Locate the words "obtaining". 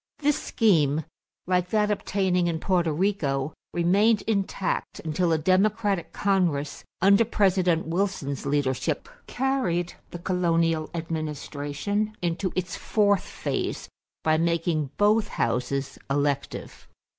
1.91-2.47